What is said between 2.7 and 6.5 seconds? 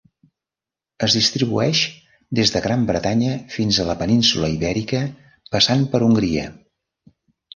Bretanya fins a la península Ibèrica passant per Hongria.